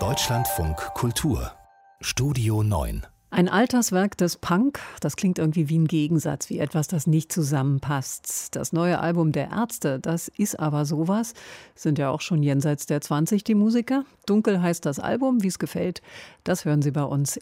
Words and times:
Deutschlandfunk 0.00 0.76
Kultur 0.94 1.52
Studio 2.00 2.64
9 2.64 3.06
ein 3.30 3.48
Alterswerk 3.48 4.16
des 4.16 4.36
Punk, 4.36 4.80
das 5.00 5.14
klingt 5.14 5.38
irgendwie 5.38 5.68
wie 5.68 5.78
ein 5.78 5.86
Gegensatz, 5.86 6.50
wie 6.50 6.58
etwas, 6.58 6.88
das 6.88 7.06
nicht 7.06 7.32
zusammenpasst. 7.32 8.56
Das 8.56 8.72
neue 8.72 8.98
Album 8.98 9.30
der 9.30 9.50
Ärzte, 9.50 10.00
das 10.00 10.26
ist 10.26 10.58
aber 10.58 10.84
sowas. 10.84 11.34
Sind 11.76 11.98
ja 11.98 12.10
auch 12.10 12.20
schon 12.20 12.42
jenseits 12.42 12.86
der 12.86 13.00
20 13.00 13.44
die 13.44 13.54
Musiker. 13.54 14.04
Dunkel 14.26 14.60
heißt 14.60 14.84
das 14.86 14.98
Album, 14.98 15.44
wie 15.44 15.48
es 15.48 15.60
gefällt, 15.60 16.02
das 16.42 16.64
hören 16.64 16.82
Sie 16.82 16.90
bei 16.90 17.04
uns. 17.04 17.38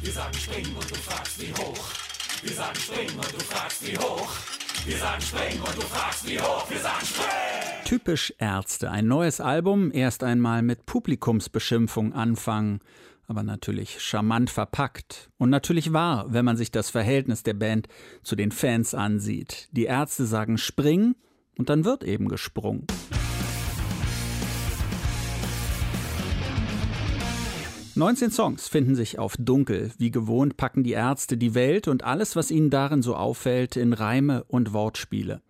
Wir 0.00 0.12
sagen 0.12 0.34
springen 0.34 0.74
und 0.74 0.90
du 0.90 0.94
fragst 0.94 1.38
wie 1.38 1.52
hoch. 1.52 1.90
Wir 2.42 2.54
sagen 2.54 2.76
springen 2.76 3.16
und 3.16 3.32
du 3.32 3.38
fragst 3.44 3.86
wie 3.86 3.98
hoch. 3.98 4.30
Wir 4.86 4.96
sagen 4.96 5.20
springen 5.20 5.60
und 5.60 5.76
du 5.76 5.82
fragst 5.82 6.26
wie 6.26 6.40
hoch. 6.40 6.70
Wir 6.70 6.78
sagen 6.78 7.04
springen. 7.04 7.41
Typisch 7.92 8.32
Ärzte, 8.38 8.90
ein 8.90 9.06
neues 9.06 9.38
Album, 9.42 9.90
erst 9.92 10.24
einmal 10.24 10.62
mit 10.62 10.86
Publikumsbeschimpfung 10.86 12.14
anfangen 12.14 12.80
aber 13.26 13.42
natürlich 13.42 14.00
charmant 14.00 14.48
verpackt 14.48 15.28
und 15.36 15.50
natürlich 15.50 15.92
wahr, 15.92 16.24
wenn 16.30 16.46
man 16.46 16.56
sich 16.56 16.70
das 16.70 16.88
Verhältnis 16.88 17.42
der 17.42 17.52
Band 17.52 17.88
zu 18.22 18.34
den 18.34 18.50
Fans 18.50 18.94
ansieht. 18.94 19.68
Die 19.72 19.84
Ärzte 19.84 20.24
sagen 20.24 20.56
springen 20.56 21.16
und 21.58 21.68
dann 21.68 21.84
wird 21.84 22.02
eben 22.02 22.28
gesprungen. 22.28 22.86
Neunzehn 27.94 28.30
Songs 28.30 28.68
finden 28.68 28.94
sich 28.94 29.18
auf 29.18 29.36
Dunkel. 29.38 29.92
Wie 29.98 30.10
gewohnt 30.10 30.56
packen 30.56 30.82
die 30.82 30.92
Ärzte 30.92 31.36
die 31.36 31.54
Welt 31.54 31.88
und 31.88 32.04
alles, 32.04 32.36
was 32.36 32.50
ihnen 32.50 32.70
darin 32.70 33.02
so 33.02 33.14
auffällt, 33.14 33.76
in 33.76 33.92
Reime 33.92 34.44
und 34.44 34.72
Wortspiele. 34.72 35.42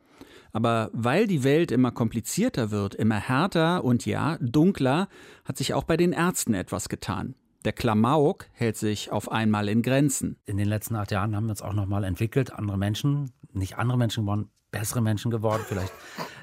Aber 0.52 0.90
weil 0.92 1.26
die 1.26 1.44
Welt 1.44 1.70
immer 1.70 1.90
komplizierter 1.90 2.70
wird, 2.70 2.94
immer 2.94 3.16
härter 3.16 3.84
und 3.84 4.04
ja, 4.04 4.36
dunkler, 4.40 5.08
hat 5.44 5.56
sich 5.56 5.74
auch 5.74 5.84
bei 5.84 5.96
den 5.96 6.12
Ärzten 6.12 6.54
etwas 6.54 6.88
getan. 6.88 7.34
Der 7.64 7.72
Klamauk 7.72 8.46
hält 8.52 8.76
sich 8.76 9.12
auf 9.12 9.30
einmal 9.30 9.68
in 9.68 9.82
Grenzen. 9.82 10.36
In 10.44 10.56
den 10.56 10.68
letzten 10.68 10.96
acht 10.96 11.12
Jahren 11.12 11.36
haben 11.36 11.44
wir 11.46 11.50
uns 11.50 11.62
auch 11.62 11.72
nochmal 11.72 12.04
entwickelt. 12.04 12.52
Andere 12.52 12.76
Menschen, 12.76 13.30
nicht 13.52 13.78
andere 13.78 13.96
Menschen 13.96 14.24
geworden, 14.24 14.50
bessere 14.72 15.00
Menschen 15.00 15.30
geworden 15.30 15.62
vielleicht. 15.66 15.92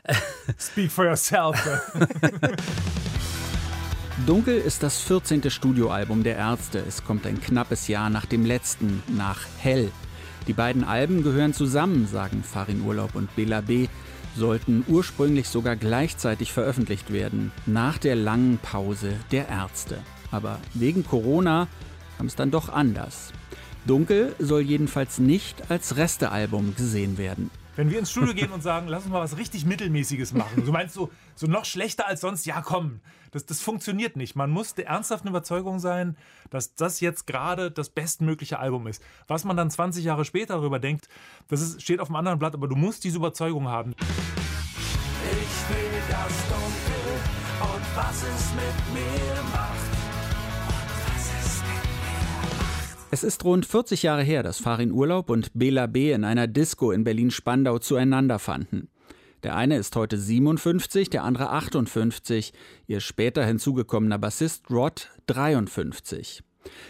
Speak 0.58 0.92
for 0.92 1.06
yourself. 1.06 1.58
Dunkel 4.26 4.58
ist 4.58 4.82
das 4.84 5.02
14. 5.02 5.50
Studioalbum 5.50 6.24
der 6.24 6.38
Ärzte. 6.38 6.80
Es 6.80 7.04
kommt 7.04 7.26
ein 7.26 7.40
knappes 7.42 7.88
Jahr 7.88 8.10
nach 8.10 8.26
dem 8.26 8.46
letzten, 8.46 9.04
nach 9.08 9.40
Hell. 9.58 9.92
Die 10.48 10.54
beiden 10.54 10.84
Alben 10.84 11.24
gehören 11.24 11.54
zusammen, 11.54 12.08
sagen 12.08 12.44
Farin 12.44 12.82
Urlaub 12.82 13.16
und 13.16 13.36
Bela 13.36 13.62
B., 13.62 13.88
sollten 14.36 14.86
ursprünglich 14.88 15.48
sogar 15.48 15.76
gleichzeitig 15.76 16.54
veröffentlicht 16.54 17.12
werden, 17.12 17.52
nach 17.66 17.98
der 17.98 18.16
langen 18.16 18.58
Pause 18.60 19.14
der 19.32 19.50
Ärzte. 19.50 20.00
Aber 20.32 20.60
wegen 20.74 21.06
Corona 21.06 21.68
kam 22.18 22.28
es 22.28 22.36
dann 22.36 22.52
doch 22.52 22.70
anders. 22.70 23.34
Dunkel 23.86 24.36
soll 24.40 24.62
jedenfalls 24.62 25.20
nicht 25.20 25.70
als 25.72 25.98
Restealbum 25.98 26.76
gesehen 26.76 27.18
werden. 27.18 27.50
Wenn 27.80 27.92
wir 27.92 28.00
ins 28.00 28.12
Studio 28.12 28.34
gehen 28.34 28.52
und 28.52 28.62
sagen, 28.62 28.90
lass 28.90 29.04
uns 29.04 29.14
mal 29.14 29.22
was 29.22 29.38
richtig 29.38 29.64
Mittelmäßiges 29.66 30.34
machen. 30.34 30.66
Du 30.66 30.72
meinst 30.74 30.94
so, 30.94 31.10
so 31.34 31.48
noch 31.48 31.64
schlechter 31.64 32.08
als 32.08 32.20
sonst? 32.20 32.46
Ja, 32.46 32.62
komm, 32.62 33.00
das, 33.32 33.46
das 33.46 33.62
funktioniert 33.62 34.18
nicht. 34.18 34.36
Man 34.36 34.50
muss 34.50 34.76
der 34.76 34.88
ernsthaften 34.88 35.30
Überzeugung 35.30 35.80
sein, 35.80 36.18
dass 36.50 36.76
das 36.76 37.00
jetzt 37.00 37.26
gerade 37.26 37.72
das 37.72 37.90
bestmögliche 37.90 38.60
Album 38.60 38.86
ist. 38.88 39.02
Was 39.28 39.46
man 39.46 39.56
dann 39.56 39.72
20 39.72 40.04
Jahre 40.04 40.26
später 40.26 40.56
darüber 40.56 40.80
denkt, 40.80 41.08
das 41.48 41.62
ist, 41.62 41.82
steht 41.82 42.02
auf 42.02 42.10
einem 42.10 42.18
anderen 42.18 42.38
Blatt, 42.38 42.54
aber 42.54 42.68
du 42.68 42.76
musst 42.76 43.06
diese 43.06 43.16
Überzeugung 43.16 43.70
haben. 43.70 43.96
Ich 44.02 45.70
will 45.74 46.02
das 46.10 46.50
Dunkel 46.50 47.16
und 47.62 47.96
was 47.96 48.24
es 48.24 48.54
mit 48.56 48.94
mir 48.94 49.42
macht. 49.54 49.89
Es 53.12 53.24
ist 53.24 53.44
rund 53.44 53.66
40 53.66 54.04
Jahre 54.04 54.22
her, 54.22 54.44
dass 54.44 54.60
Farin 54.60 54.92
Urlaub 54.92 55.32
und 55.32 55.50
Bela 55.56 55.88
B. 55.88 56.12
in 56.12 56.24
einer 56.24 56.46
Disco 56.46 56.92
in 56.92 57.04
Berlin-Spandau 57.04 57.80
zueinander 57.80 58.38
fanden. 58.38 58.88
Der 59.42 59.56
eine 59.56 59.78
ist 59.78 59.96
heute 59.96 60.16
57, 60.16 61.10
der 61.10 61.24
andere 61.24 61.50
58, 61.50 62.54
ihr 62.86 63.00
später 63.00 63.44
hinzugekommener 63.44 64.20
Bassist 64.20 64.70
Rod 64.70 65.10
53. 65.26 66.44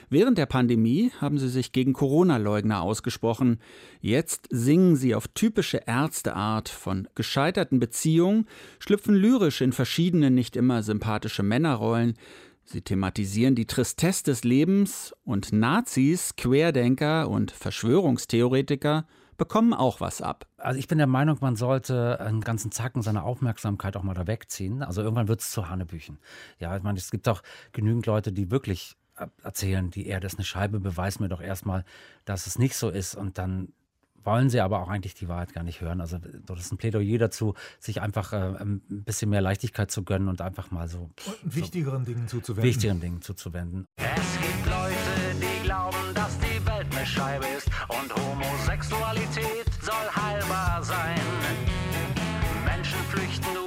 Während 0.10 0.38
der 0.38 0.48
Pandemie 0.48 1.12
haben 1.22 1.38
sie 1.38 1.48
sich 1.48 1.72
gegen 1.72 1.94
Corona-Leugner 1.94 2.82
ausgesprochen. 2.82 3.60
Jetzt 4.02 4.48
singen 4.50 4.98
sie 4.98 5.16
auf 5.16 5.30
typische 5.30 5.84
Ärzteart 5.86 6.68
von 6.68 7.08
gescheiterten 7.16 7.80
Beziehungen, 7.80 8.46
schlüpfen 8.80 9.16
lyrisch 9.16 9.62
in 9.62 9.72
verschiedene 9.72 10.32
nicht 10.32 10.58
immer 10.58 10.84
sympathische 10.84 11.44
Männerrollen, 11.44 12.16
Sie 12.72 12.84
thematisieren 12.84 13.56
die 13.56 13.66
Tristesse 13.66 14.26
des 14.26 14.44
Lebens 14.44 15.16
und 15.24 15.52
Nazis, 15.52 16.36
Querdenker 16.36 17.28
und 17.28 17.50
Verschwörungstheoretiker 17.50 19.08
bekommen 19.38 19.74
auch 19.74 20.02
was 20.02 20.22
ab. 20.22 20.46
Also 20.58 20.78
ich 20.78 20.88
bin 20.88 21.00
der 21.00 21.08
Meinung, 21.08 21.40
man 21.42 21.56
sollte 21.56 22.20
einen 22.20 22.42
ganzen 22.42 22.72
Zacken 22.72 23.02
seiner 23.02 23.24
Aufmerksamkeit 23.24 23.98
auch 23.98 24.04
mal 24.04 24.14
da 24.14 24.28
wegziehen. 24.28 24.84
Also 24.84 25.02
irgendwann 25.02 25.28
wird 25.28 25.42
es 25.42 25.50
zu 25.50 25.68
Hanebüchen. 25.68 26.20
Ja, 26.60 26.78
ich 26.78 26.84
meine, 26.84 27.00
es 27.00 27.10
gibt 27.10 27.28
auch 27.28 27.42
genügend 27.72 28.06
Leute, 28.06 28.32
die 28.32 28.52
wirklich 28.52 28.96
erzählen, 29.42 29.90
die 29.90 30.06
Erde 30.06 30.28
ist 30.28 30.38
eine 30.38 30.46
Scheibe, 30.46 30.80
beweis 30.80 31.20
mir 31.20 31.28
doch 31.28 31.42
erstmal, 31.42 31.86
dass 32.26 32.46
es 32.46 32.60
nicht 32.60 32.76
so 32.76 32.90
ist. 32.90 33.16
Und 33.16 33.40
dann 33.40 33.74
wollen 34.24 34.50
sie 34.50 34.62
aber 34.62 34.82
auch 34.82 34.90
eigentlich 34.90 35.14
die 35.14 35.28
Wahrheit 35.28 35.54
gar 35.54 35.64
nicht 35.64 35.82
hören. 35.82 36.02
Also 36.02 36.18
das 36.46 36.60
ist 36.60 36.72
ein 36.72 36.78
Plädoyer 36.78 37.18
dazu, 37.18 37.54
sich 37.80 38.02
einfach 38.02 38.34
äh, 38.34 38.56
ein 38.60 38.82
bisschen 38.88 39.30
mehr 39.30 39.42
Leichtigkeit 39.42 39.92
zu 39.92 40.04
gönnen 40.04 40.28
und 40.28 40.42
einfach 40.42 40.72
mal 40.72 40.88
so, 40.88 41.10
und 41.26 41.56
wichtigeren 41.56 42.06
so 42.06 42.12
Dingen 42.12 42.28
zuzuwenden. 42.28 42.70
Wichtigeren 42.70 43.00
Dingen 43.00 43.22
zuzuwenden. 43.22 43.86
Es 43.98 44.42
gibt 44.42 44.66
Leute, 44.66 44.96
die 45.42 45.64
glauben, 45.64 46.14
dass 46.14 46.38
die 46.40 46.66
Welt 46.66 46.88
eine 46.96 47.06
Scheibe 47.06 47.46
ist 47.58 47.70
und 47.88 48.16
Homosexualität 48.16 49.66
soll 49.82 49.96
heilbar 50.16 50.84
sein. 50.84 51.20
Menschen 52.66 53.00
flüchten 53.10 53.59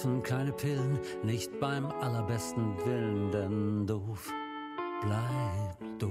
helfen 0.00 0.22
keine 0.22 0.52
Pillen, 0.52 0.98
nicht 1.22 1.60
beim 1.60 1.84
allerbesten 1.84 2.74
Willen, 2.86 3.30
denn 3.32 3.86
doof, 3.86 4.32
bleib 5.02 5.98
doof. 5.98 6.10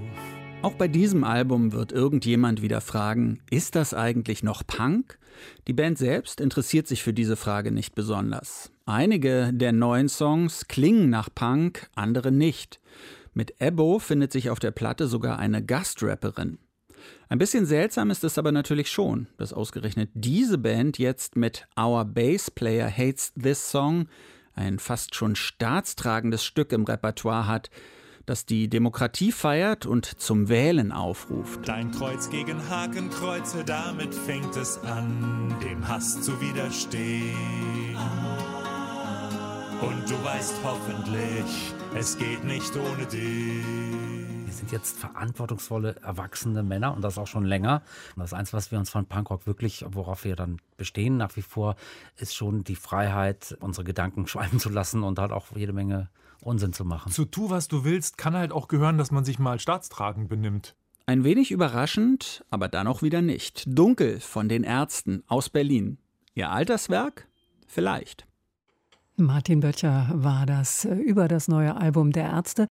Auch 0.61 0.73
bei 0.73 0.87
diesem 0.87 1.23
Album 1.23 1.71
wird 1.71 1.91
irgendjemand 1.91 2.61
wieder 2.61 2.81
fragen, 2.81 3.39
ist 3.49 3.75
das 3.75 3.95
eigentlich 3.95 4.43
noch 4.43 4.61
Punk? 4.67 5.17
Die 5.67 5.73
Band 5.73 5.97
selbst 5.97 6.39
interessiert 6.39 6.87
sich 6.87 7.01
für 7.01 7.13
diese 7.13 7.35
Frage 7.35 7.71
nicht 7.71 7.95
besonders. 7.95 8.71
Einige 8.85 9.51
der 9.53 9.71
neuen 9.71 10.09
Songs 10.09 10.67
klingen 10.67 11.09
nach 11.09 11.29
Punk, 11.33 11.89
andere 11.95 12.31
nicht. 12.31 12.79
Mit 13.33 13.59
Ebbo 13.59 13.97
findet 13.97 14.31
sich 14.31 14.51
auf 14.51 14.59
der 14.59 14.71
Platte 14.71 15.07
sogar 15.07 15.39
eine 15.39 15.65
Gastrapperin. 15.65 16.59
Ein 17.27 17.37
bisschen 17.37 17.65
seltsam 17.65 18.09
ist 18.09 18.23
es 18.23 18.37
aber 18.37 18.51
natürlich 18.51 18.89
schon, 18.89 19.27
dass 19.37 19.53
ausgerechnet 19.53 20.09
diese 20.13 20.57
Band 20.57 20.97
jetzt 20.97 21.35
mit 21.35 21.67
Our 21.79 22.05
Bass 22.05 22.51
Player 22.51 22.89
Hates 22.89 23.33
This 23.41 23.69
Song 23.69 24.07
ein 24.55 24.79
fast 24.79 25.15
schon 25.15 25.35
staatstragendes 25.35 26.43
Stück 26.43 26.71
im 26.73 26.83
Repertoire 26.83 27.47
hat, 27.47 27.69
das 28.25 28.45
die 28.45 28.69
Demokratie 28.69 29.31
feiert 29.31 29.85
und 29.85 30.05
zum 30.05 30.49
Wählen 30.49 30.91
aufruft. 30.91 31.67
Dein 31.67 31.91
Kreuz 31.91 32.29
gegen 32.29 32.69
Hakenkreuze, 32.69 33.63
damit 33.63 34.13
fängt 34.13 34.55
es 34.55 34.77
an, 34.79 35.55
dem 35.63 35.87
Hass 35.87 36.21
zu 36.21 36.39
widerstehen. 36.39 37.35
Und 39.81 40.09
du 40.09 40.23
weißt 40.23 40.55
hoffentlich, 40.63 41.73
es 41.95 42.17
geht 42.17 42.43
nicht 42.43 42.75
ohne 42.75 43.05
dich 43.07 44.38
sind 44.51 44.71
jetzt 44.71 44.97
verantwortungsvolle, 44.97 45.95
erwachsene 46.03 46.63
Männer 46.63 46.93
und 46.95 47.01
das 47.01 47.17
auch 47.17 47.27
schon 47.27 47.45
länger. 47.45 47.81
Und 48.15 48.21
das 48.21 48.33
eins, 48.33 48.53
was 48.53 48.71
wir 48.71 48.79
uns 48.79 48.89
von 48.89 49.05
Punkrock 49.05 49.47
wirklich, 49.47 49.85
worauf 49.89 50.23
wir 50.23 50.35
dann 50.35 50.57
bestehen 50.77 51.17
nach 51.17 51.35
wie 51.35 51.41
vor, 51.41 51.75
ist 52.17 52.35
schon 52.35 52.63
die 52.63 52.75
Freiheit, 52.75 53.57
unsere 53.59 53.83
Gedanken 53.83 54.27
schweifen 54.27 54.59
zu 54.59 54.69
lassen 54.69 55.03
und 55.03 55.19
halt 55.19 55.31
auch 55.31 55.47
jede 55.55 55.73
Menge 55.73 56.09
Unsinn 56.41 56.73
zu 56.73 56.85
machen. 56.85 57.11
Zu 57.11 57.25
tu, 57.25 57.49
was 57.49 57.67
du 57.67 57.83
willst, 57.83 58.17
kann 58.17 58.33
halt 58.33 58.51
auch 58.51 58.67
gehören, 58.67 58.97
dass 58.97 59.11
man 59.11 59.25
sich 59.25 59.39
mal 59.39 59.59
staatstragend 59.59 60.29
benimmt. 60.29 60.75
Ein 61.05 61.23
wenig 61.23 61.51
überraschend, 61.51 62.45
aber 62.49 62.67
dann 62.67 62.87
auch 62.87 63.01
wieder 63.01 63.21
nicht. 63.21 63.63
Dunkel 63.67 64.19
von 64.19 64.47
den 64.47 64.63
Ärzten 64.63 65.23
aus 65.27 65.49
Berlin. 65.49 65.97
Ihr 66.35 66.51
Alterswerk? 66.51 67.27
Vielleicht. 67.67 68.27
Martin 69.17 69.59
Böttcher 69.59 70.09
war 70.13 70.45
das 70.45 70.85
über 70.85 71.27
das 71.27 71.47
neue 71.47 71.75
Album 71.75 72.11
der 72.11 72.25
Ärzte. 72.25 72.67